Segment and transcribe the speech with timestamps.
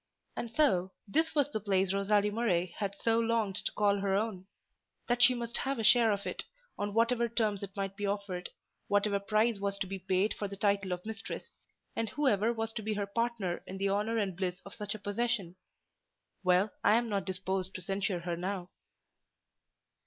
[0.35, 4.47] And so, this was the place Rosalie Murray had so longed to call her own,
[5.07, 6.43] that she must have a share of it,
[6.75, 10.91] on whatever terms it might be offered—whatever price was to be paid for the title
[10.91, 11.55] of mistress,
[11.95, 14.97] and whoever was to be her partner in the honour and bliss of such a
[14.97, 15.55] possession!
[16.43, 18.71] Well I am not disposed to censure her now.